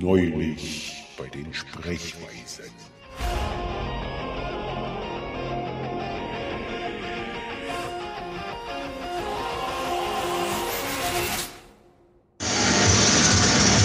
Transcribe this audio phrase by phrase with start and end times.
[0.00, 2.70] Neulich bei den Sprechweisen.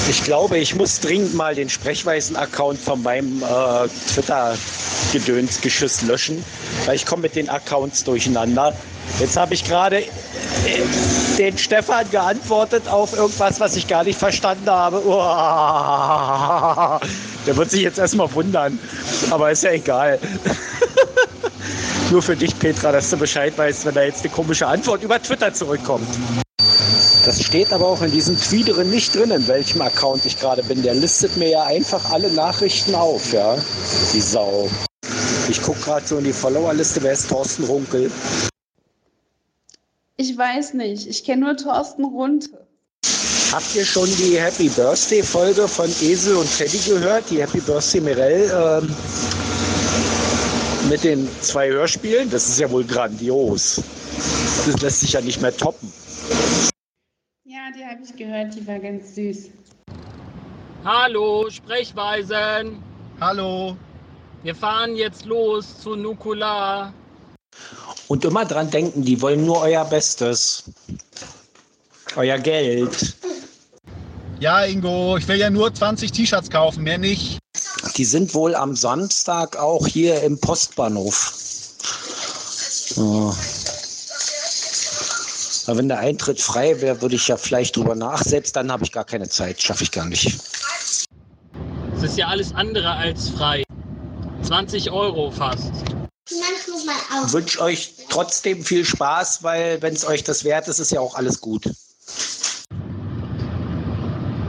[0.07, 3.89] Ich glaube, ich muss dringend mal den Sprechweisen-Account von meinem äh,
[5.13, 6.43] Twitter-Gedöns-Geschiss löschen,
[6.85, 8.73] weil ich komme mit den Accounts durcheinander.
[9.19, 10.07] Jetzt habe ich gerade äh,
[11.37, 15.05] den Stefan geantwortet auf irgendwas, was ich gar nicht verstanden habe.
[15.05, 16.99] Uah.
[17.45, 18.79] Der wird sich jetzt erstmal wundern,
[19.29, 20.19] aber ist ja egal.
[22.11, 25.21] Nur für dich, Petra, dass du Bescheid weißt, wenn da jetzt eine komische Antwort über
[25.21, 26.07] Twitter zurückkommt.
[27.25, 30.63] Das steht aber auch in diesem Tweet drin nicht drin, in welchem Account ich gerade
[30.63, 30.83] bin.
[30.83, 33.57] Der listet mir ja einfach alle Nachrichten auf, ja.
[34.13, 34.69] Die Sau.
[35.49, 38.09] Ich gucke gerade so in die Followerliste, wer ist Thorsten Runkel?
[40.15, 41.07] Ich weiß nicht.
[41.07, 42.65] Ich kenne nur Thorsten Runte.
[43.51, 47.29] Habt ihr schon die Happy Birthday Folge von Esel und Teddy gehört?
[47.29, 48.95] Die Happy Birthday Mirel ähm,
[50.89, 52.29] mit den zwei Hörspielen?
[52.29, 53.81] Das ist ja wohl grandios.
[54.65, 55.91] Das lässt sich ja nicht mehr toppen.
[57.43, 58.55] Ja, die habe ich gehört.
[58.55, 59.49] Die war ganz süß.
[60.85, 62.81] Hallo, Sprechweisen.
[63.19, 63.75] Hallo.
[64.43, 66.93] Wir fahren jetzt los zu Nukular.
[68.09, 70.63] Und immer dran denken, die wollen nur euer Bestes.
[72.17, 73.15] Euer Geld.
[74.41, 77.39] Ja, Ingo, ich will ja nur 20 T-Shirts kaufen, mehr nicht.
[77.95, 81.33] Die sind wohl am Samstag auch hier im Postbahnhof.
[82.97, 83.33] Ja.
[85.67, 88.21] Aber wenn der Eintritt frei wäre, würde ich ja vielleicht drüber nach.
[88.21, 89.61] Selbst dann habe ich gar keine Zeit.
[89.61, 90.37] Schaffe ich gar nicht.
[91.95, 93.62] Es ist ja alles andere als frei.
[94.53, 95.71] 20 Euro fast.
[96.29, 100.99] Ich wünsche euch trotzdem viel Spaß, weil wenn es euch das wert ist, ist ja
[100.99, 101.63] auch alles gut.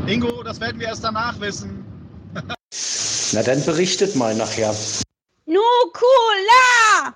[0.06, 1.86] Ingo, das werden wir erst danach wissen.
[3.32, 4.76] Na dann berichtet mal nachher.
[5.46, 7.14] Nukula!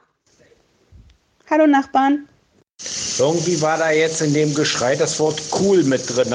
[1.50, 2.26] Hallo Nachbarn.
[3.18, 6.34] Irgendwie war da jetzt in dem Geschrei das Wort cool mit drin.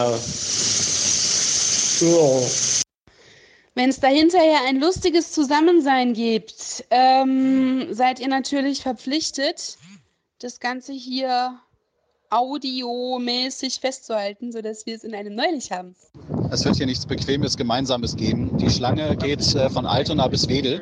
[1.98, 2.48] So.
[3.76, 9.78] Wenn es da hinterher ein lustiges Zusammensein gibt, ähm, seid ihr natürlich verpflichtet,
[10.40, 11.60] das Ganze hier
[12.30, 15.96] audiomäßig festzuhalten, sodass wir es in einem Neulich haben.
[16.52, 18.58] Es wird hier nichts Bequemes Gemeinsames geben.
[18.58, 20.82] Die Schlange geht äh, von Altona bis Wedel.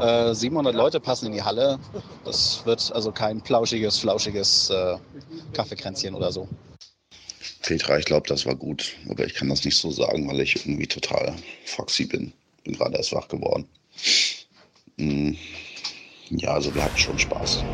[0.00, 1.78] Äh, 700 Leute passen in die Halle.
[2.24, 4.96] Das wird also kein plauschiges, flauschiges äh,
[5.52, 6.48] Kaffeekränzchen oder so.
[7.62, 8.96] Petra, ich glaube, das war gut.
[9.08, 11.34] Aber ich kann das nicht so sagen, weil ich irgendwie total
[11.64, 12.32] foxy bin.
[12.64, 13.66] Bin gerade erst wach geworden.
[14.96, 15.32] Mm,
[16.30, 17.64] Ja, also wir hatten schon Spaß.